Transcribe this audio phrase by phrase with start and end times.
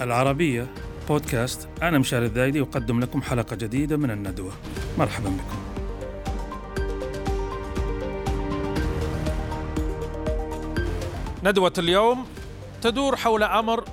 [0.00, 0.66] العربية
[1.08, 1.68] بودكاست.
[1.82, 4.52] أنا مشاري الذايدي أقدم لكم حلقة جديدة من الندوة.
[4.98, 5.58] مرحبا بكم.
[11.44, 12.26] ندوة اليوم
[12.82, 13.84] تدور حول أمر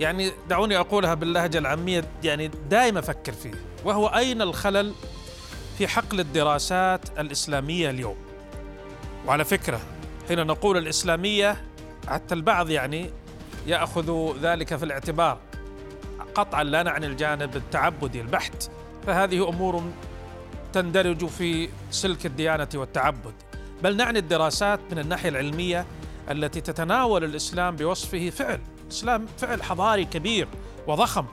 [0.00, 3.52] يعني دعوني أقولها باللهجة العامية يعني دائما أفكر فيه
[3.84, 4.92] وهو أين الخلل
[5.78, 8.16] في حقل الدراسات الإسلامية اليوم؟
[9.26, 9.80] وعلى فكرة
[10.28, 11.56] حين نقول الإسلامية
[12.08, 13.10] حتى البعض يعني
[13.66, 15.38] يأخذ ذلك في الاعتبار
[16.34, 18.70] قطعا لا نعني الجانب التعبدي البحت
[19.06, 19.82] فهذه أمور
[20.72, 23.34] تندرج في سلك الديانة والتعبد.
[23.82, 25.86] بل نعني الدراسات من الناحية العلمية
[26.30, 30.48] التي تتناول الإسلام بوصفه فعل الاسلام فعل حضاري كبير
[30.86, 31.24] وضخم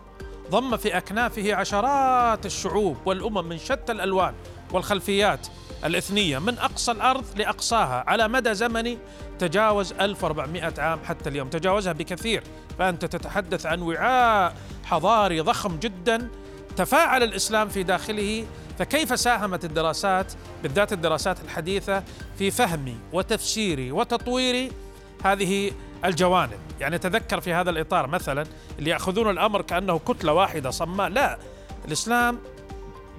[0.50, 4.34] ضم في أكنافه عشرات الشعوب والأمم من شتى الألوان
[4.72, 5.48] والخلفيات
[5.86, 6.40] الإثنية.
[6.40, 8.04] من أقصى الأرض لأقصاها.
[8.08, 8.98] على مدى زمني
[9.40, 11.50] تجاوز 1400 عام حتى اليوم.
[11.50, 12.44] تجاوزها بكثير.
[12.80, 16.28] فأنت تتحدث عن وعاء حضاري ضخم جدا
[16.78, 18.46] تفاعل الإسلام في داخله.
[18.80, 22.04] فكيف ساهمت الدراسات؟ بالذات الدراسات الحديثة
[22.38, 24.72] في فهم وتفسير وتطوير
[25.24, 25.72] هذه
[26.06, 26.60] الجوانب.
[26.80, 28.46] يعني تذكر في هذا الإطار مثلا
[28.80, 31.10] اللي يأخذون الأمر كأنه كتلة واحدة صماء.
[31.10, 31.38] لا.
[31.88, 32.40] الإسلام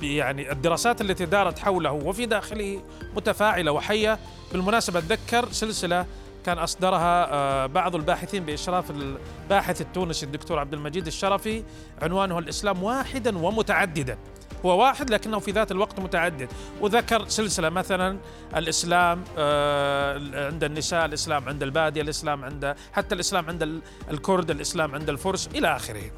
[0.02, 2.82] يعني الدراسات التي دارت حوله وفي داخله
[3.16, 4.18] متفاعلة وحية.
[4.52, 6.06] بالمناسبة أتذكر سلسلة
[6.46, 11.64] كان أصدرها آه، بعض الباحثين بإشراف الباحث التونسي الدكتور عبد المجيد الشرفي.
[12.02, 14.18] عنوانه الإسلام واحدا ومتعددا.
[14.64, 16.48] هو واحد لكنه في ذات الوقت متعدد.
[16.80, 18.18] وذكر سلسلة مثلا
[18.56, 23.80] الإسلام آه، عند النساء الإسلام عند البادية الإسلام عند حتى الإسلام عند
[24.10, 26.10] الكرد الإسلام عند الفرس إلى آخره.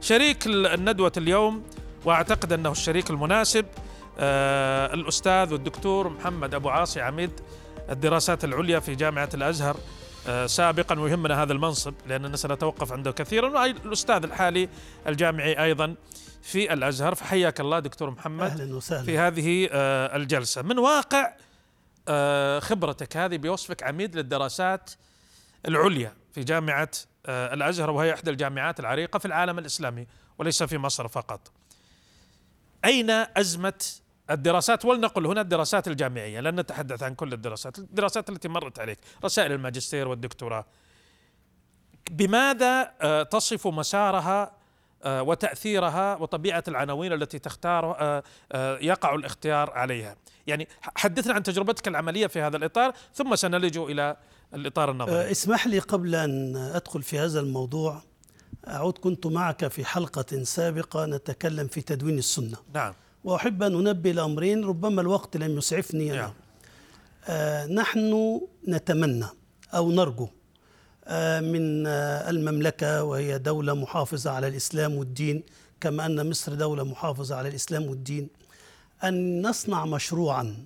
[0.00, 1.62] شريك الندوة اليوم
[2.04, 3.66] واعتقد انه الشريك المناسب
[4.18, 7.30] آه الاستاذ والدكتور محمد ابو عاصي عميد
[7.90, 9.76] الدراسات العليا في جامعة الازهر
[10.28, 14.68] آه سابقا ويهمنا هذا المنصب لأننا سنتوقف عنده كثيرا والاستاذ الحالي
[15.06, 15.94] الجامعي أيضا
[16.42, 17.14] في الازهر.
[17.14, 19.02] فحياك الله دكتور محمد أهلا وسهلا.
[19.02, 20.62] في هذه آه الجلسة.
[20.62, 21.32] من واقع
[22.60, 24.90] خبرتك هذه بوصفك عميد للدراسات
[25.68, 26.90] العليا في جامعة
[27.28, 30.06] الازهر وهي إحدى الجامعات العريقة في العالم الإسلامي
[30.38, 31.40] وليس في مصر فقط.
[32.84, 33.84] أين أزمة
[34.30, 39.52] الدراسات؟ ولنقل هنا الدراسات الجامعية لن نتحدث عن كل الدراسات الدراسات التي مرت عليك رسائل
[39.52, 40.66] الماجستير والدكتوراه.
[42.10, 44.58] بماذا آه، تصف مسارها
[45.02, 47.96] آه، وتأثيرها وطبيعة العناوين التي تختار
[48.52, 54.16] آه، يقع الاختيار عليها؟ يعني حدثنا عن تجربتك العملية في هذا الإطار ثم سنلج إلى
[54.54, 55.30] الإطار النظري.
[55.30, 58.02] اسمح لي قبل أن أدخل في هذا الموضوع.
[58.66, 62.56] أعود كنت معك في حلقة سابقة نتكلم في تدوين السنة.
[62.74, 62.94] نعم.
[63.24, 66.32] وأحب أن أنبه لأمرين ربما الوقت لم يسعفني نعم.
[67.28, 69.26] آه نحن نتمنى
[69.74, 70.28] أو نرجو
[71.04, 75.42] آه من آه المملكة وهي دولة محافظة على الإسلام والدين
[75.80, 78.28] كما أن مصر دولة محافظة على الإسلام والدين
[79.04, 80.64] أن نصنع مشروعا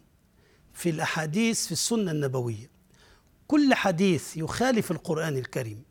[0.75, 2.71] في الأحاديث في السنة النبوية.
[3.49, 5.83] كل حديث يخالف القرآن الكريم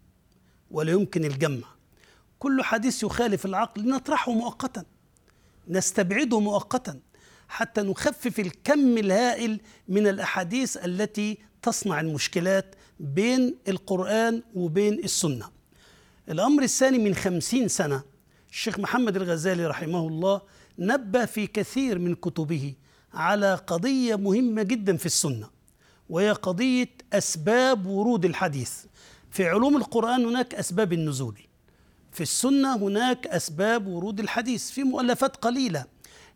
[0.72, 1.68] ولا يمكن الجمع.
[2.42, 4.86] كل حديث يخالف العقل نطرحه مؤقتا
[5.68, 7.00] نستبعده مؤقتا
[7.50, 15.50] حتى نخفف الكم الهائل من الأحاديث التي تصنع المشكلات بين القرآن وبين السنة.
[16.30, 18.04] الأمر الثاني من خمسين سنة
[18.52, 20.42] الشيخ محمد الغزالي رحمه الله
[20.80, 22.74] نبه في كثير من كتبه
[23.14, 25.50] على قضية مهمة جدا في السنة
[26.10, 28.74] وهي قضية أسباب ورود الحديث.
[29.32, 31.51] في علوم القرآن هناك أسباب النزول.
[32.12, 35.86] في السنة هناك أسباب ورود الحديث في مؤلفات قليلة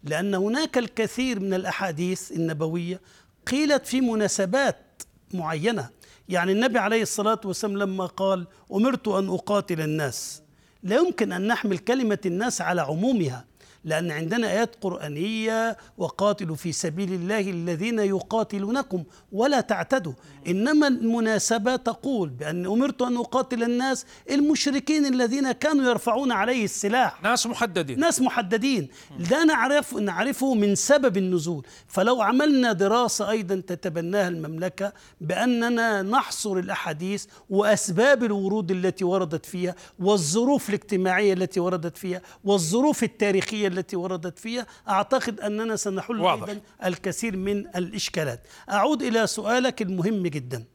[0.03, 3.01] لأن هناك الكثير من الأحاديث النبوية
[3.47, 5.03] قيلت في مناسبات
[5.33, 5.89] معينة.
[6.29, 10.41] يعني النبي عليه الصلاة والسلام لما قال أمرت أن أقاتل الناس
[10.83, 13.45] لا يمكن أن نحمل كلمة الناس على عمومها.
[13.85, 20.13] لأن عندنا آيات قرآنية وقاتلوا في سبيل الله الذين يقاتلونكم ولا تعتدوا.
[20.47, 27.23] إنما المناسبة تقول بأن أمرت أن أقاتل الناس المشركين الذين كانوا يرفعون عليه السلاح.
[27.23, 27.99] ناس محددين.
[27.99, 28.89] ناس محددين.
[29.31, 31.65] لا نعرف نعرفه من سبب النزول.
[31.87, 40.69] فلو عملنا دراسة أيضا تتبناها المملكة بأننا نحصر الأحاديث وأسباب الورود التي وردت فيها والظروف
[40.69, 46.49] الاجتماعية التي وردت فيها والظروف التاريخية التي وردت فيها أعتقد أننا سنحل واضح.
[46.49, 48.43] أيضا الكثير من الإشكالات.
[48.71, 50.65] أعود إلى سؤالك المهم جدا.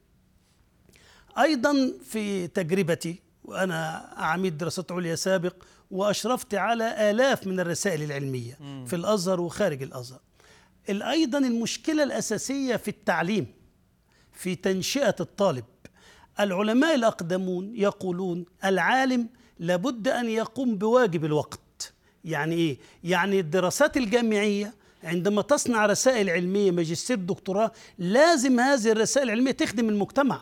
[1.37, 5.53] أيضا في تجربتي وأنا عميد دراسات عليا سابق
[5.91, 8.85] وأشرفت على آلاف من الرسائل العلمية م.
[8.85, 10.19] في الأزهر وخارج الأزهر.
[10.89, 13.47] أيضا المشكلة الأساسية في التعليم
[14.31, 15.65] في تنشئة الطالب.
[16.39, 21.59] العلماء الأقدمون يقولون العالم لابد أن يقوم بواجب الوقت.
[22.25, 24.73] يعني إيه؟ يعني الدراسات الجامعية
[25.03, 30.39] عندما تصنع رسائل علمية ماجستير دكتوراه لازم هذه الرسائل العلمية تخدم المجتمع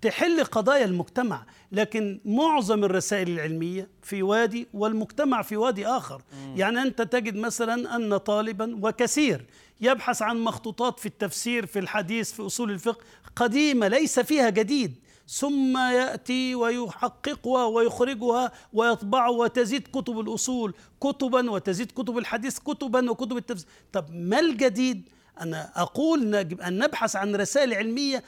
[0.00, 1.46] تحل قضايا المجتمع.
[1.72, 6.22] لكن معظم الرسائل العلمية في وادي والمجتمع في وادي آخر.
[6.56, 9.44] يعني أنت تجد مثلا أن طالبا وكثير
[9.80, 13.04] يبحث عن مخطوطات في التفسير في الحديث في أصول الفقه
[13.36, 14.94] قديمة ليس فيها جديد.
[15.28, 23.68] ثم يأتي ويحققها ويخرجها ويطبعها وتزيد كتب الأصول كتبا وتزيد كتب الحديث كتبا وكتب التفسير
[23.92, 25.08] طب ما الجديد؟
[25.40, 28.24] أنا أقول أن نبحث عن رسائل علمية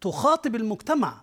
[0.00, 1.20] تخاطب المجتمع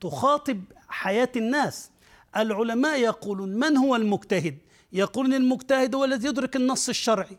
[0.00, 1.90] تخاطب حياة الناس.
[2.36, 4.58] العلماء يقولون من هو المجتهد؟
[4.92, 7.36] يقولون المجتهد هو الذي يدرك النص الشرعي.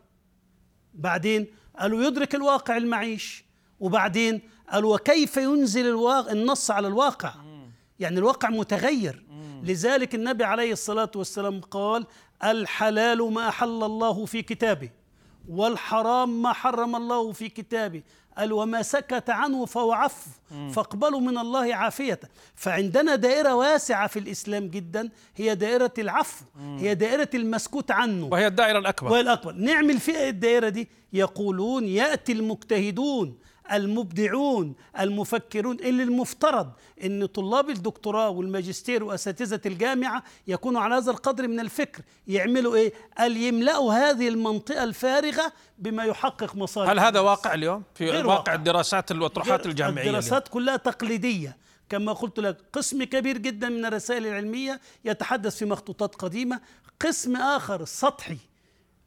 [0.94, 1.48] بعدين
[1.80, 3.45] قالوا يدرك الواقع المعيش.
[3.81, 4.42] وبعدين
[4.72, 7.33] قالوا وكيف ينزل الواقع النص على الواقع؟
[8.00, 9.24] يعني الواقع متغير.
[9.63, 12.06] لذلك النبي عليه الصلاة والسلام قال
[12.44, 14.89] الحلال ما أحل الله في كتابه
[15.50, 18.01] والحرام ما حرم الله في كتابه.
[18.38, 20.30] قال وما سكت عنه فهو عفو.
[20.74, 22.19] فاقبلوا من الله عافية.
[22.56, 26.45] فعندنا دائرة واسعة في الإسلام جدا هي دائرة العفو
[26.78, 28.25] هي دائرة المسكوت عنه.
[28.31, 29.12] وهي الدائرة الأكبر.
[29.12, 29.51] وهي الأكبر.
[29.51, 33.38] نعمل في الدائرة دي؟ يقولون يأتي المجتهدون.
[33.71, 36.71] المبدعون المفكرون اللي المفترض
[37.03, 43.37] إن طلاب الدكتوراه والماجستير وأساتذة الجامعة يكونوا على هذا القدر من الفكر يعملوا إيه؟ قال
[43.37, 48.53] يملأوا هذه المنطقة الفارغة بما يحقق مصالح هل هذا واقع اليوم؟ في واقع واقع.
[48.53, 51.57] الدراسات والاطروحات الجامعية الدراسات كلها تقليدية.
[51.89, 56.61] كما قلت لك قسم كبير جدا من الرسائل العلمية يتحدث في مخطوطات قديمة.
[57.01, 58.37] قسم آخر سطحي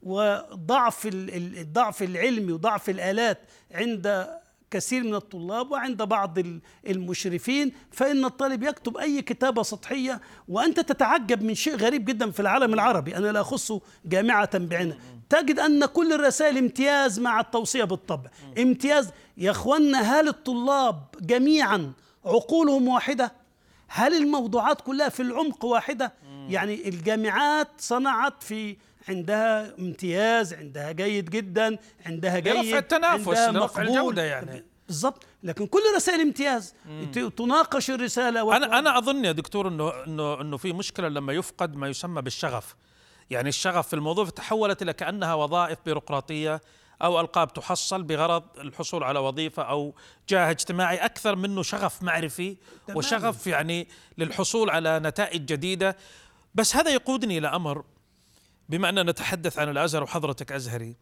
[0.03, 3.39] وضعف ال- ال- الضعف العلمي وضعف الآلات
[3.71, 4.27] عند
[4.75, 11.43] كثير من الطلاب وعند بعض ال- المشرفين فإن الطالب يكتب أي كتابة سطحية وأنت تتعجب
[11.43, 13.17] من شيء غريب جدا في العالم العربي.
[13.17, 13.71] أنا لا أخص
[14.05, 14.97] جامعة بعينها
[15.29, 18.29] تجد أن كل الرسائل امتياز مع التوصية بالطبع.
[18.57, 21.91] امتياز يا أخوانا هل الطلاب جميعا
[22.25, 23.33] عقولهم واحدة؟
[23.87, 26.13] هل الموضوعات كلها في العمق واحدة؟
[26.49, 28.75] يعني الجامعات صنعت في
[29.09, 33.97] عندها امتياز عندها جيد جدا عندها جيد لرفع التنافس، عندها لرفع مقبول.
[33.97, 34.63] الجودة يعني.
[34.87, 36.73] بالضبط لكن كل رسائل امتياز
[37.13, 38.51] ت- تناقش الرسالة و...
[38.53, 42.75] أنا أنا أظن يا دكتور انه انه إنه في مشكلة لما يفقد ما يسمى بالشغف
[43.29, 46.61] يعني الشغف في الموضوع تحولت إلى كأنها وظائف بيروقراطية
[47.01, 49.95] أو ألقاب تحصل بغرض الحصول على وظيفة أو
[50.29, 52.57] جاه اجتماعي أكثر منه شغف معرفي.
[52.95, 53.87] وشغف يعني
[54.17, 55.97] للحصول على نتائج جديدة
[56.55, 57.83] بس هذا يقودني إلى أمر
[58.69, 60.95] بما اننا نتحدث عن الأزهر وحضرتك أزهري.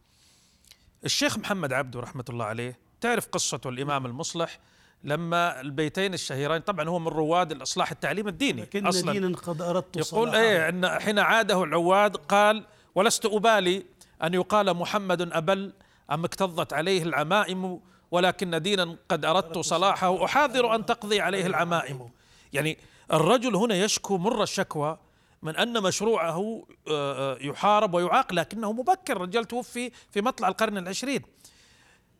[1.06, 4.60] الشيخ محمد عبده رحمة الله عليه تعرف قصته الإمام المصلح
[5.04, 9.12] لما البيتين الشهيرين طبعا هو من رواد الإصلاح التعليم الديني لكن أصلا.
[9.12, 10.30] دينا قد أردت يقول.
[10.30, 12.65] إيه إن حين عاده العواد قال
[12.95, 13.86] ولست أبالي
[14.24, 15.74] أن يقال محمد أبل
[16.12, 17.80] أم اكتظت عليه العمائم
[18.12, 20.25] ولكن دينا قد أردت صلاحه.
[20.25, 22.10] أحاذر أن تقضي عليه العمائم.
[22.54, 22.77] يعني
[23.13, 24.98] الرجل هنا يشكو مر الشكوى
[25.44, 29.18] من أن مشروعه آه، آه، يحارب ويعاق لكنه مبكر.
[29.18, 31.22] الرجال توفي في مطلع القرن العشرين.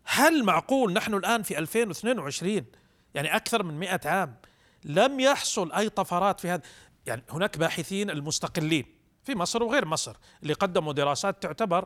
[0.04, 2.66] هل معقول نحن الآن في 2022
[3.14, 4.36] يعني أكثر من مئة عام
[4.86, 6.62] لم يحصل أي طفرات في هذا.
[7.06, 8.86] يعني هناك باحثين المستقلين
[9.24, 11.86] في مصر وغير مصر اللي قدموا دراسات تعتبر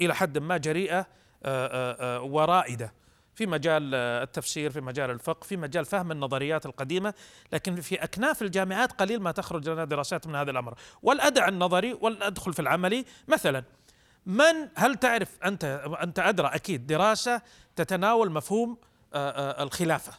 [0.00, 1.06] إلى حد ما جريئة
[1.44, 2.92] آه، ورائدة.
[3.36, 7.14] في مجال آه، التفسير في مجال الفقه في مجال فهم النظريات القديمة
[7.52, 10.74] لكن في أكناف الجامعات قليل ما تخرج لنا دراسات من هذا الأمر.
[11.02, 13.64] والأدع النظري والأدخل في العملي مثلا
[14.26, 15.64] من هل تعرف أنت
[16.02, 17.42] أنت أدرى أكيد دراسة
[17.76, 18.78] تتناول مفهوم
[19.14, 20.12] آه، آه، الخلافة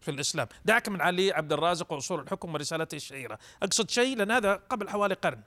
[0.00, 4.54] في الإسلام، دعك من علي عبد الرازق وأصول الحكم ورسالته الشهيره، أقصد شيء لأن هذا
[4.54, 5.40] قبل حوالي قرن.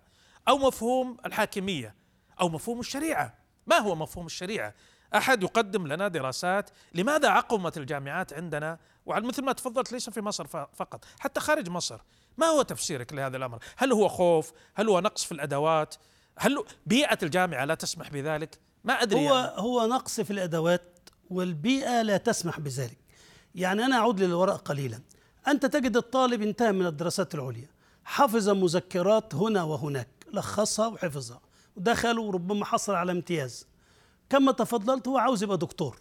[0.48, 1.96] أو مفهوم الحاكمية
[2.42, 3.34] أو مفهوم الشريعة،
[3.68, 4.74] ما هو مفهوم الشريعة؟
[5.16, 10.48] أحد يقدم لنا دراسات لماذا عقمت الجامعات عندنا وعلى مثل ما تفضلت ليس في مصر
[10.48, 12.00] فقط، حتى خارج مصر،
[12.38, 15.96] ما هو تفسيرك لهذا الأمر؟ هل هو خوف؟ هل هو نقص في الأدوات؟
[16.38, 19.52] هل بيئة الجامعة لا تسمح بذلك؟ ما أدري هو يعني.
[19.62, 22.98] هو نقص في الأدوات والبيئة لا تسمح بذلك
[23.56, 25.00] يعني أنا أعود للوراء قليلا
[25.48, 27.70] أنت تجد الطالب انتهى من الدراسات العليا
[28.04, 31.42] حفظ مذكرات هنا وهناك لخصها وحفظها
[31.76, 33.68] ودخل وربما حصل على امتياز
[34.30, 35.98] كما تفضلت هو عاوز يبقى دكتور.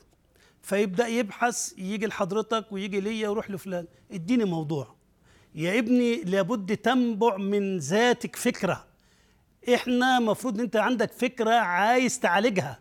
[0.62, 3.86] فيبدأ يبحث يجي لحضرتك ويجي ليا ويروح لفلان.
[4.12, 4.94] اديني موضوع.
[5.54, 8.86] يا ابني لابد تنبع من ذاتك فكرة.
[9.74, 12.78] إحنا مفروض إن انت عندك فكرة عايز تعالجها.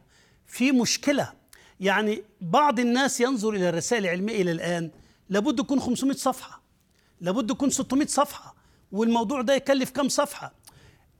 [0.47, 1.33] في مشكلة.
[1.79, 4.91] يعني بعض الناس ينظر إلى الرسائل العلمية إلى الآن
[5.29, 6.61] لابد يكون 500 صفحة.
[7.21, 8.55] لابد يكون 600 صفحة.
[8.91, 10.53] والموضوع ده يكلف كم صفحة؟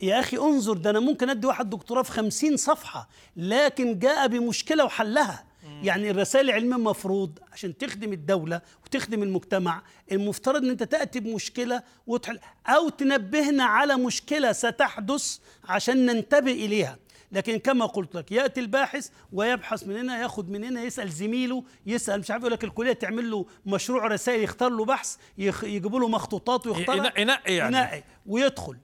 [0.01, 4.85] يا أخي انظر ده أنا ممكن أدي واحد دكتوراه في خمسين صفحة لكن جاء بمشكلة
[4.85, 5.43] وحلها.
[5.83, 12.39] يعني الرسائل العلمية مفروض عشان تخدم الدولة وتخدم المجتمع المفترض إن أنت تأتي بمشكلة وتحل
[12.67, 16.97] أو تنبهنا على مشكلة ستحدث عشان ننتبه إليها.
[17.31, 22.19] لكن كما قلت لك يأتي الباحث ويبحث من هنا ياخد من هنا يسأل زميله يسأل
[22.19, 26.67] مش عارف يقول لك الكلية تعمل له مشروع رسائل يختار له بحث يجيبوا له مخطوطات
[26.67, 27.77] ويختار ينقي يعني.
[27.77, 28.77] ينقي ويدخل.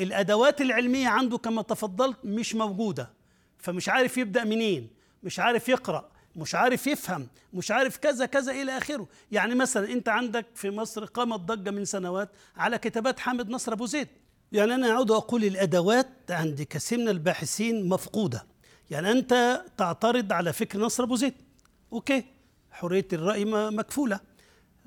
[0.00, 3.10] الأدوات العلمية عنده كما تفضلت مش موجودة.
[3.58, 4.90] فمش عارف يبدأ منين
[5.22, 9.08] مش عارف يقرأ مش عارف يفهم مش عارف كذا كذا إلى آخره.
[9.32, 13.86] يعني مثلا أنت عندك في مصر قامت ضجة من سنوات على كتابات حامد نصر أبو
[13.86, 14.08] زيد.
[14.52, 18.46] يعني أنا أعود أقول الأدوات عند كثير من الباحثين مفقودة.
[18.90, 21.34] يعني أنت تعترض على فكر نصر أبو زيد.
[21.92, 22.24] أوكي
[22.70, 24.20] حرية الرأي مكفولة.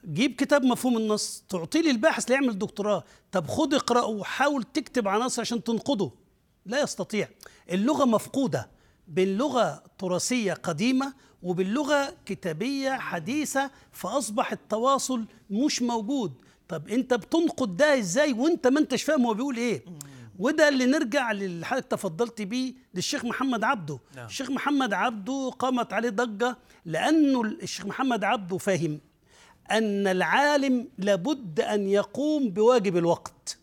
[0.06, 3.04] جيب كتاب مفهوم النص تعطيه للباحث ليعمل دكتوراه.
[3.32, 6.12] طب خد اقرأه وحاول تكتب عناصر عشان تنقده.
[6.66, 7.28] لا يستطيع.
[7.72, 8.70] اللغة مفقودة.
[9.08, 16.34] بين لغه تراثية قديمة وبين لغه كتابية حديثة فأصبح التواصل مش موجود.
[16.68, 19.86] طب انت بتنقد ده إزاي وانت ما انتش فاهم هو بيقول إيه؟
[20.40, 24.00] وده اللي نرجع للي حضرتك تفضلت بيه للشيخ محمد عبده.
[24.16, 24.26] نعم.
[24.26, 29.00] الشيخ محمد عبده قامت عليه ضجة لأنه الشيخ محمد عبده فاهم.
[29.72, 33.58] أن العالم لابد أن يقوم بواجب الوقت.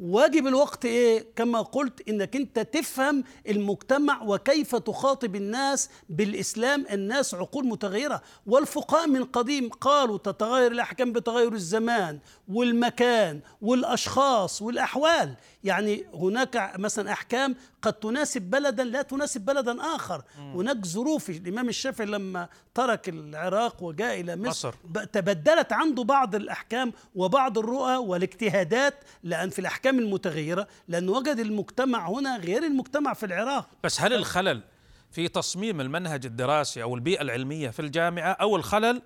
[0.00, 6.86] واجب الوقت إيه؟ كما قلت إنك أنت تفهم المجتمع وكيف تخاطب الناس بالإسلام.
[6.92, 8.22] الناس عقول متغيرة.
[8.46, 15.34] والفقهاء من قديم قالوا تتغير الأحكام بتغير الزمان والمكان والأشخاص والأحوال.
[15.64, 17.54] يعني هناك مثلا أحكام
[17.86, 20.22] قد تناسب بلدا لا تناسب بلدا آخر.
[20.38, 25.04] هناك ظروف الإمام الشافعي لما ترك العراق وجاء إلى مصر, مصر.
[25.04, 32.36] تبدلت عنده بعض الأحكام وبعض الرؤى والاجتهادات لأن في الأحكام المتغيرة لأن وجد المجتمع هنا
[32.36, 33.68] غير المجتمع في العراق.
[33.84, 34.62] بس هل الخلل
[35.10, 39.02] في تصميم المنهج الدراسي أو البيئة العلمية في الجامعة أو الخلل؟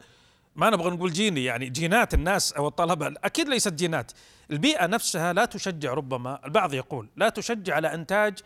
[0.57, 3.15] ما نبغى نقول جيني يعني جينات الناس أو الطلبة.
[3.25, 4.13] أكيد ليست جينات.
[4.51, 8.39] البيئة نفسها لا تشجع ربما البعض يقول لا تشجع على إنتاج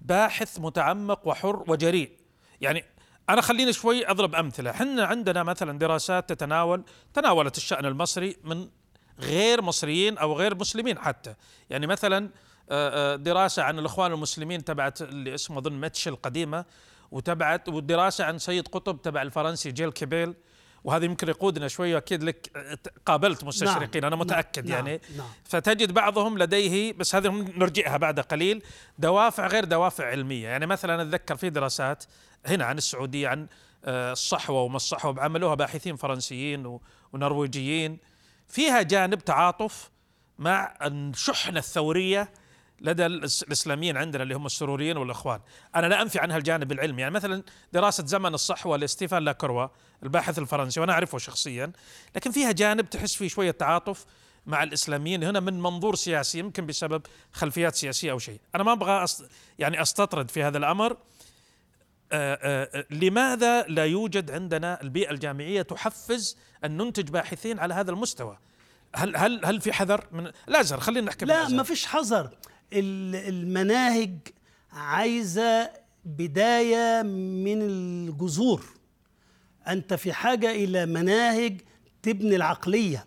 [0.00, 2.10] باحث متعمق وحر وجريء.
[2.60, 2.84] يعني
[3.28, 4.70] أنا خليني شوي أضرب أمثلة.
[4.70, 8.68] إحنا عندنا مثلا دراسات تتناول تناولت الشأن المصري من
[9.20, 11.34] غير مصريين أو غير مسلمين حتى.
[11.70, 12.30] يعني مثلا
[12.70, 16.64] آه، آه، دراسة عن الإخوان المسلمين تبعت اللي اسمه أظن ميتش القديمه
[17.10, 20.34] وتبعت ودراسة عن سيد قطب تبع الفرنسي جيل كيبيل.
[20.84, 22.50] وهذا يمكن يقودنا شوي أكيد لك
[23.06, 25.00] قابلت مستشرقين أنا نعم، متأكد نعم، يعني.
[25.16, 25.26] نعم.
[25.44, 28.62] فتجد بعضهم لديه بس هذه نرجئها بعد قليل
[28.98, 30.48] دوافع غير دوافع علمية.
[30.48, 32.04] يعني مثلا أتذكر في دراسات
[32.46, 33.46] هنا عن السعودية عن
[33.84, 36.78] آه، الصحوة وما الصحوة عملوها باحثين فرنسيين
[37.12, 37.98] ونرويجيين.
[38.48, 39.90] فيها جانب تعاطف
[40.38, 42.32] مع الشحنة الثورية
[42.80, 45.40] لدى الإسلاميين عندنا اللي هم السروريين والإخوان،
[45.76, 49.68] أنا لا أنفي عنها الجانب العلمي، يعني مثلا دراسة زمن الصحوة لاستيفان لاكروا
[50.02, 51.72] الباحث الفرنسي وأنا أعرفه شخصيا،
[52.16, 54.06] لكن فيها جانب تحس فيه شوية تعاطف
[54.46, 59.04] مع الإسلاميين هنا من منظور سياسي يمكن بسبب خلفيات سياسية أو شيء، أنا ما أبغى
[59.04, 60.96] أست يعني أستطرد في هذا الأمر.
[62.12, 67.90] آه، آه، آه، لماذا لا يوجد عندنا البيئة الجامعية تحفز أن ننتج باحثين على هذا
[67.90, 68.38] المستوى؟
[68.94, 71.48] هل هل هل في حذر من الازهر خلينا نحكي لا.
[71.48, 72.30] ما فيش حذر.
[72.72, 74.18] المناهج
[74.72, 75.70] عايزة
[76.04, 78.64] بداية من الجذور.
[79.68, 81.60] أنت في حاجة إلى مناهج
[82.02, 83.06] تبني العقلية.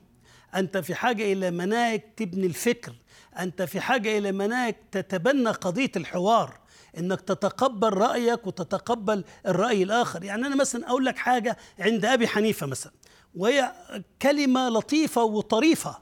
[0.55, 2.96] أنت في حاجة إلى مناهج تبني الفكر.
[3.39, 6.60] أنت في حاجة إلى مناهج تتبنى قضية الحوار.
[6.98, 10.24] إنك تتقبل رأيك وتتقبل الرأي الآخر.
[10.24, 12.93] يعني أنا مثلا أقول لك حاجة عند أبي حنيفة مثلا.
[13.36, 13.74] وهي
[14.22, 15.98] كلمة لطيفة وطريفة.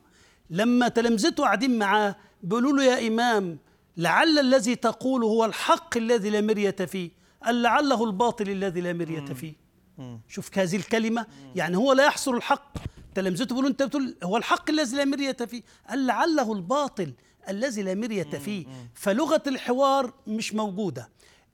[0.49, 3.57] لما تلامذته قاعدين معاه بيقولوا له يا إمام
[3.97, 7.11] لعل الذي تقوله هو الحق الذي لا مرية فيه
[7.45, 9.53] قال لعله الباطل الذي لا مرية فيه.
[10.27, 12.77] شوف هذه الكلمة يعني هو لا يحصر الحق.
[13.15, 15.63] تلامذته بيقولوا أنت بتقول هو الحق الذي لا مرية فيه.
[15.89, 17.13] قال لعله الباطل
[17.49, 18.65] الذي لا مرية فيه.
[18.93, 21.09] فلغة الحوار مش موجودة.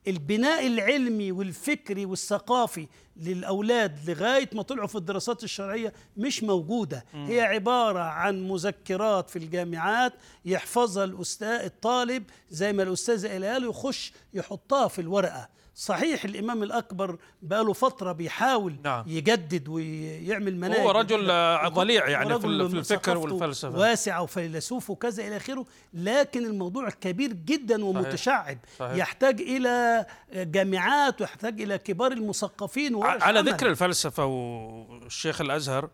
[0.07, 2.87] البناء العلمي والفكري والثقافي
[3.17, 7.05] للأولاد لغاية ما طلعوا في الدراسات الشرعية مش موجودة.
[7.13, 10.13] هي عبارة عن مذكرات في الجامعات
[10.45, 15.49] يحفظها الأستاذ الطالب زي ما الأستاذ قالها له يخش يحطها في الورقة.
[15.79, 19.03] صحيح الإمام الأكبر بقاله فترة بيحاول نعم.
[19.07, 21.27] يجدد ويعمل مناهج هو رجل
[21.73, 27.85] ضليع يعني ال- في الفكر والفلسفة واسع وفيلسوف وكذا إلى آخره لكن الموضوع كبير جدا
[27.85, 28.95] ومتشعب صحيح.
[28.95, 33.49] يحتاج إلى جامعات ويحتاج إلى كبار المثقفين على عمل.
[33.53, 35.89] ذكر الفلسفة والشيخ الأزهر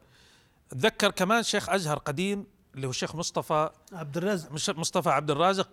[0.72, 5.70] اتذكر كمان شيخ أزهر قديم اللي هو الشيخ مصطفى عبد الرازق مصطفى عبد الرازق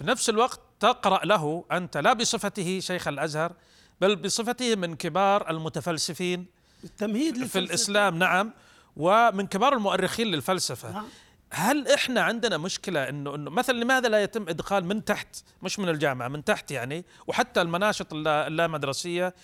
[0.00, 3.52] بنفس الوقت تقرأ له أنت لا بصفته شيخ الأزهر
[4.00, 6.46] بل بصفته من كبار المتفلسفين
[6.84, 8.52] التمهيد في الإسلام نعم
[8.96, 10.92] ومن كبار المؤرخين للفلسفة.
[10.92, 11.06] نعم.
[11.52, 15.88] هل إحنا عندنا مشكلة إنه إنه مثلا لماذا لا يتم إدخال من تحت؟ مش من
[15.88, 19.34] الجامعة من تحت يعني وحتى المناشط اللامدرسية.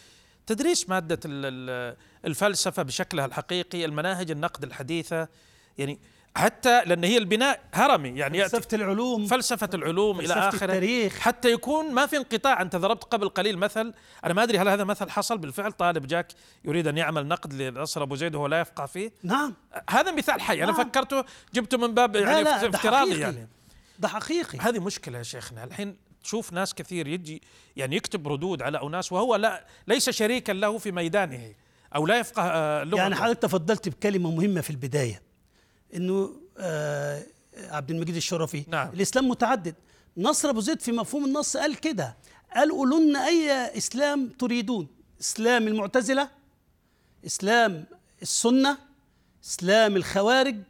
[0.46, 1.20] تدريس مادة
[2.24, 5.28] الفلسفة بشكلها الحقيقي المناهج النقد الحديثة
[5.78, 5.98] يعني
[6.36, 10.64] حتى لأن هي البناء هرمي يعني فلسفة العلوم فلسفة العلوم فلسفة إلى آخره.
[10.64, 11.18] التاريخ.
[11.18, 14.84] حتى يكون ما في انقطاع أنت ضربت قبل قليل مثل أنا ما أدري هل هذا
[14.84, 16.32] مثل حصل بالفعل طالب جاك
[16.64, 19.12] يريد أن يعمل نقد لنصر أبو زيد وهو لا يفقه فيه.
[19.22, 19.54] نعم.
[19.90, 20.84] هذا مثال حي أنا نعم.
[20.84, 21.24] فكرته
[21.54, 23.48] جبته من باب يعني لا لا افتراضي يعني.
[23.98, 24.58] ده حقيقي.
[24.58, 27.42] هذه مشكلة يا شيخنا الحين تشوف ناس كثير يجي
[27.76, 31.54] يعني يكتب ردود على أناس وهو لا ليس شريكا له في ميدانه
[31.94, 35.25] أو لا يفقه آه، لغته يعني حضرتك تفضلت بكلمة مهمة في البداية.
[35.94, 37.26] إنه آه
[37.56, 38.64] عبد المجيد الشرفي.
[38.68, 38.88] نعم.
[38.92, 39.74] الإسلام متعدد.
[40.16, 42.16] نصر أبو زيد في مفهوم النص قال كده.
[42.54, 44.88] قال قولوا لنا أي إسلام تريدون؟
[45.20, 46.28] إسلام المعتزلة؟
[47.26, 47.86] إسلام
[48.22, 48.78] السنة؟
[49.44, 50.62] إسلام الخوارج؟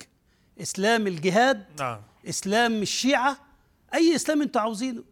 [0.60, 2.00] إسلام الجهاد؟ نعم.
[2.28, 3.38] إسلام الشيعة؟
[3.94, 5.02] أي إسلام أنتوا عاوزينه.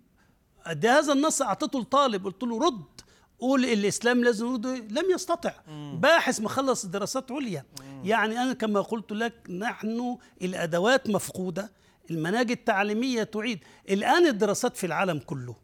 [0.73, 2.25] ده هذا النص أعطيته لطالب.
[2.25, 2.94] قلت له رد.
[3.39, 5.99] قول الإسلام لازم نرده لم يستطع مم.
[6.01, 7.65] باحث مخلص دراسات عليا.
[8.05, 11.73] يعني أنا كما قلت لك نحن الأدوات مفقودة
[12.11, 13.59] المناهج التعليمية تعيد
[13.91, 15.57] الآن الدراسات في العالم كله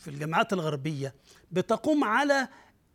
[0.00, 1.14] في الجامعات الغربية
[1.50, 2.48] بتقوم على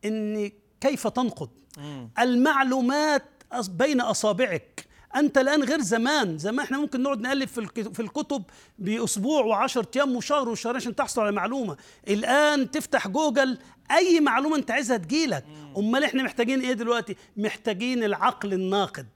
[0.06, 2.10] إن كيف تنقد مم.
[2.20, 3.24] المعلومات
[3.70, 4.71] بين أصابعك
[5.16, 6.38] أنت الآن غير زمان.
[6.38, 8.44] زمان إحنا ممكن نقعد نالف في الكتب
[8.80, 11.78] بأسبوع و10 أيام وشهر وشهرين عشان تحصل على معلومة.
[12.08, 13.58] الآن تفتح جوجل
[13.92, 15.46] أي معلومة أنت عايزها تجيلك.
[15.78, 19.08] أمال إحنا محتاجين إيه دلوقتي؟ محتاجين العقل الناقد.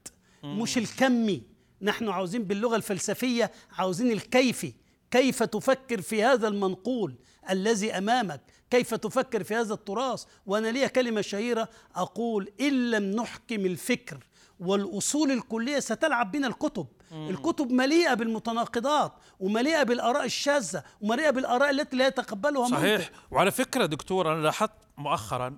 [0.43, 1.43] مش الكمي.
[1.81, 4.73] نحن عاوزين باللغة الفلسفية عاوزين الكيفي.
[5.12, 7.15] كيف تفكر في هذا المنقول
[7.49, 13.65] الذي أمامك؟ كيف تفكر في هذا التراث؟ وأنا لي كلمة شهيرة أقول إن لم نحكم
[13.65, 14.17] الفكر
[14.60, 17.30] والأصول الكلية ستلعب بنا الكتب مم.
[17.30, 23.12] الكتب مليئة بالمتناقضات ومليئة بالآراء الشاذة ومليئة بالآراء التي لا يتقبلها صحيح منطق.
[23.32, 25.58] وعلى فكرة دكتور أنا لاحظت مؤخرا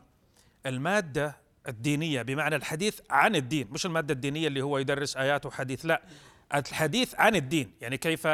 [0.66, 6.02] المادة الدينية بمعنى الحديث عن الدين مش المادة الدينية اللي هو يدرس آيات وحديث لا
[6.56, 8.28] الحديث عن الدين يعني كيف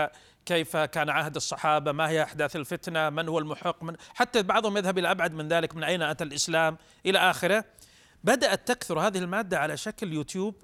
[0.45, 4.97] كيف كان عهد الصحابة ما هي أحداث الفتنة من هو المحق من حتى بعضهم يذهب
[4.97, 7.65] إلى أبعد من ذلك من أين أتى الإسلام إلى آخره
[8.23, 10.55] بدأت تكثر هذه المادة على شكل يوتيوب.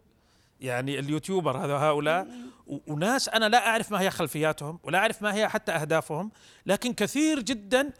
[0.60, 2.28] يعني اليوتيوبر هذا هؤلاء
[2.68, 6.32] وناس أنا لا أعرف ما هي خلفياتهم ولا أعرف ما هي حتى أهدافهم
[6.66, 7.92] لكن كثير جدا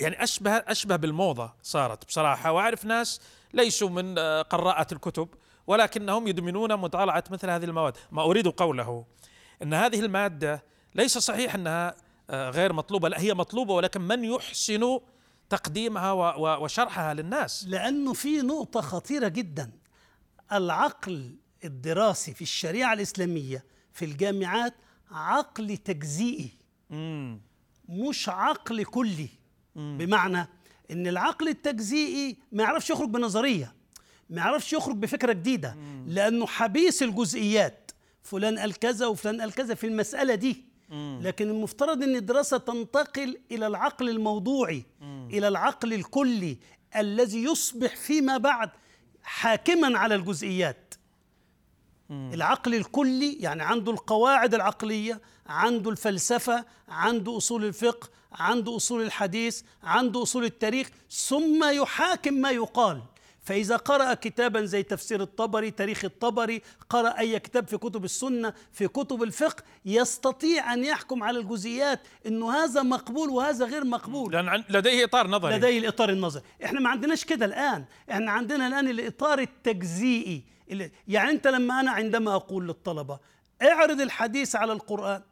[0.00, 2.52] يعني أشبه أشبه بالموضة صارت بصراحة.
[2.52, 3.20] وأعرف ناس
[3.54, 5.28] ليسوا من قراءة الكتب
[5.66, 7.96] ولكنهم يدمنون مطالعة مثل هذه المواد.
[8.12, 9.04] ما أريد قوله
[9.62, 10.62] أن هذه المادة
[10.94, 11.94] ليس صحيح أنها
[12.30, 13.08] آه، غير مطلوبة.
[13.08, 15.00] لا هي مطلوبة ولكن من يحسن
[15.50, 16.12] تقديمها
[16.56, 17.66] وشرحها للناس.
[17.68, 19.72] لأنه في نقطة خطيرة جدا.
[20.52, 24.74] العقل الدراسي في الشريعة الإسلامية في الجامعات
[25.10, 26.50] عقل تجزئي
[27.88, 29.28] مش عقل كلي.
[29.76, 30.48] بمعنى
[30.90, 33.74] إن العقل التجزئي ما يعرفش يخرج بنظرية
[34.30, 35.76] ما يعرفش يخرج بفكرة جديدة.
[36.06, 37.90] لأنه حبيس الجزئيات
[38.22, 40.64] فلان قال كذا وفلان قال كذا في المسألة دي.
[41.20, 44.84] لكن المفترض إن الدراسة تنتقل إلى العقل الموضوعي
[45.30, 46.58] إلى العقل الكلي
[46.96, 48.70] الذي يصبح فيما بعد
[49.22, 50.94] حاكما على الجزئيات.
[52.10, 60.22] العقل الكلي يعني عنده القواعد العقلية عنده الفلسفة عنده أصول الفقه عنده أصول الحديث عنده
[60.22, 63.02] أصول التاريخ ثم يحاكم ما يقال.
[63.46, 68.88] فإذا قرأ كتابا زي تفسير الطبري تاريخ الطبري قرأ أي كتاب في كتب السنة في
[68.88, 74.32] كتب الفقه يستطيع أن يحكم على الجزئيات أنه هذا مقبول وهذا غير مقبول.
[74.32, 75.56] لأن لديه إطار نظري.
[75.56, 76.42] لديه الإطار النظري.
[76.64, 77.84] إحنا ما عندناش كده الآن.
[78.10, 80.44] إحنا عندنا الآن الإطار التجزيئي.
[81.08, 83.18] يعني أنت لما أنا عندما أقول للطلبة
[83.62, 85.22] اعرض الحديث على القرآن.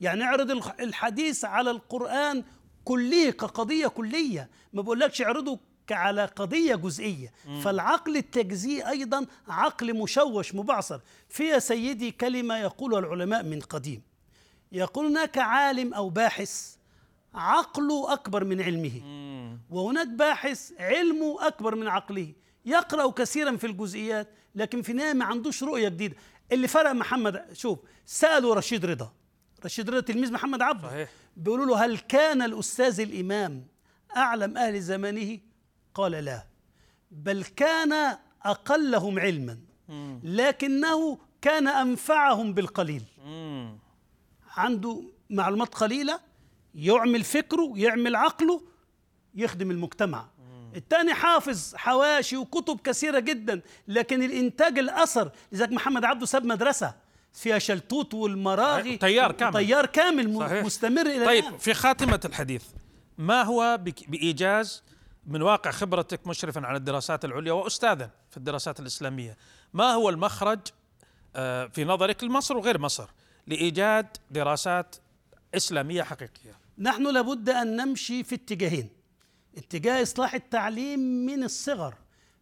[0.00, 2.44] يعني اعرض الحديث على القرآن
[2.84, 4.50] كليه كقضية كلية.
[4.72, 7.32] ما بقولكش اعرضه على قضية جزئية.
[7.46, 7.60] مم.
[7.60, 14.02] فالعقل التجزئي أيضا عقل مشوش مبعثر فيها سيدي كلمة يقولها العلماء من قديم.
[14.72, 16.76] يقول هناك عالم أو باحث
[17.34, 19.00] عقله أكبر من علمه.
[19.04, 19.58] مم.
[19.70, 22.32] وهناك باحث علمه أكبر من عقله.
[22.66, 26.16] يقرأ كثيرا في الجزئيات لكن في النهاية ما عندوش رؤية جديدة.
[26.52, 29.12] اللي فرق محمد شوف سألوا رشيد رضا.
[29.64, 31.08] رشيد رضا تلميذ محمد عبده.
[31.36, 33.66] بيقولوا له هل كان الأستاذ الإمام
[34.16, 35.38] أعلم أهل زمانه؟
[35.94, 36.46] قال لا.
[37.10, 39.58] بل كان أقلهم علما
[40.24, 43.02] لكنه كان أنفعهم بالقليل.
[44.56, 46.20] عنده معلومات قليلة
[46.74, 48.62] يعمل فكره يعمل عقله
[49.34, 50.28] يخدم المجتمع.
[50.76, 56.94] الثاني حافظ حواشي وكتب كثيرة جدا لكن الإنتاج الأثر لذلك محمد عبده ساب مدرسة
[57.32, 58.96] فيها شلتوت والمراغي.
[58.96, 59.52] تيار كامل.
[59.52, 60.64] تيار كامل صحيح.
[60.64, 61.58] مستمر إلى طيب الآن.
[61.58, 62.64] في خاتمة الحديث
[63.18, 64.82] ما هو بإيجاز
[65.30, 69.36] من واقع خبرتك مشرفا على الدراسات العليا وأستاذا في الدراسات الإسلامية.
[69.72, 70.60] ما هو المخرج
[71.36, 73.10] آه، في نظرك لمصر وغير مصر
[73.46, 74.96] لإيجاد دراسات
[75.54, 78.88] إسلامية حقيقية؟ نحن لابد أن نمشي في اتجاهين.
[79.56, 81.94] اتجاه إصلاح التعليم من الصغر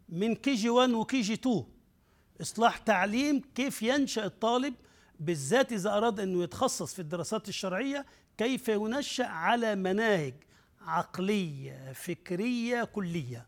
[0.09, 1.65] من كي جي 1 وكي جي 2
[2.41, 4.73] إصلاح تعليم كيف ينشأ الطالب
[5.19, 8.05] بالذات إذا أراد أنه يتخصص في الدراسات الشرعية
[8.37, 10.33] كيف ينشأ على مناهج
[10.89, 13.47] عقلية فكرية كلية.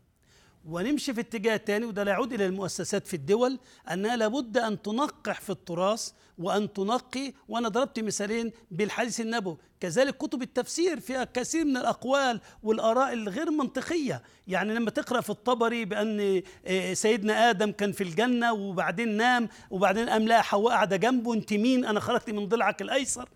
[0.64, 3.58] ونمشي في اتجاه تاني وده لا يعود إلى المؤسسات في الدول
[3.92, 10.42] أنها لابد أن تنقح في التراث وأن تنقي وأنا ضربت مثالين بالحديث النبوي كذلك كتب
[10.42, 14.22] التفسير فيها كثير من الأقوال والآراء الغير منطقية.
[14.48, 20.08] يعني لما تقرأ في الطبري بأن آه، سيدنا آدم كان في الجنة وبعدين نام وبعدين
[20.08, 23.28] قام لقى حواء قاعدة جنبه أنت مين؟ أنا خرجت من ضلعك الأيسر.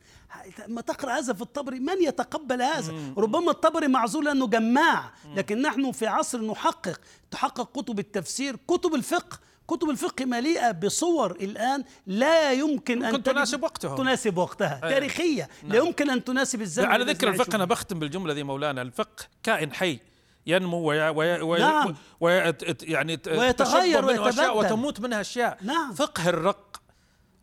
[0.69, 5.13] ما تقرأ هذا في الطبري من يتقبل هذا؟ ربما الطبري معذور لأنه جماع.
[5.37, 9.39] لكن نحن في عصر نحقق تحقق كتب التفسير كتب الفقه.
[9.69, 13.97] كتب الفقه مليئة بصور الآن لا يمكن تجد- تناسب وقتها.
[13.97, 14.91] تناسب وقتها أي.
[14.91, 17.65] تاريخية لا يمكن أن تناسب الزمن على ذكر الفقه أنا.
[17.65, 19.99] بختم بالجملة ذي مولانا الفقه كائن حي
[20.47, 21.95] ينمو ويا ويا ويا نعم.
[22.21, 24.51] ويا يعني ويتغير ويتبدل.
[24.51, 25.93] وتموت منها أشياء نعم.
[25.95, 26.66] فقه الرق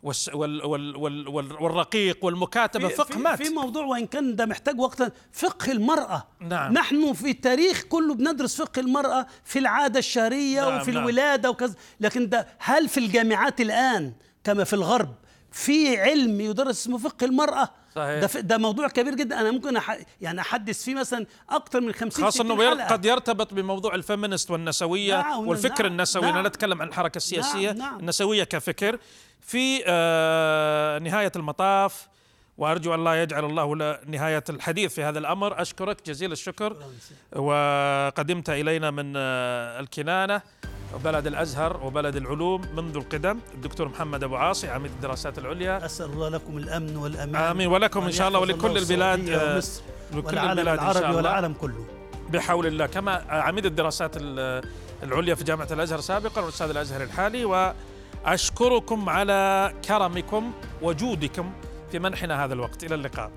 [0.04, 4.46] وال وال وال وال والرقيق والمكاتبة في, فقه في, مات في موضوع وإن كان ده
[4.46, 6.72] محتاج وقتا فقه المرأة نعم.
[6.72, 11.02] نحن في التاريخ كله بندرس فقه المرأة في العادة الشهريه نعم، وفي نعم.
[11.02, 14.12] الولادة وكذا لكن ده هل في الجامعات الآن
[14.44, 15.14] كما في الغرب
[15.52, 18.20] في علم يدرس اسمه فقه المرأة صحيح.
[18.24, 22.24] ده, ده موضوع كبير جدا أنا ممكن أح يعني أحدث فيه مثلا أكثر من 50
[22.24, 22.86] خاصة 60 إنه حلقة.
[22.86, 26.36] قد يرتبط بموضوع الفيمينست والنسوية نعم، والفكر نعم، النسوي نعم.
[26.36, 28.00] أنا اتكلم عن الحركة السياسية نعم، نعم.
[28.00, 28.98] النسوية كفكر
[29.40, 32.08] في آه نهاية المطاف
[32.58, 36.76] وأرجو أن لا يجعل الله نهاية الحديث في هذا الأمر أشكرك جزيل الشكر
[37.36, 39.80] وقدمت إلينا من آه
[40.94, 45.84] وبلد الأزهر وبلد العلوم منذ القدم الدكتور محمد أبو عاصي عميد الدراسات العليا.
[45.84, 47.36] أسأل الله لكم الأمن والأمان.
[47.42, 47.66] آمين.
[47.68, 51.06] ولكم وأن شاء الله ولكل البلاد، السعودية آه، ومصر لكل والعالم البلاد إن شاء العربي
[51.06, 51.16] الله.
[51.16, 51.86] والعالم كله.
[52.30, 52.86] بحول الله.
[52.86, 54.62] كما عميد الدراسات ال-
[55.02, 57.44] العليا في جامعة الأزهر سابقا والأستاذ الأزهر الحالي.
[58.24, 60.52] وأشكركم على كرمكم
[60.82, 61.52] وجودكم
[61.92, 62.84] في منحنا هذا الوقت.
[62.84, 63.30] إلى اللقاء.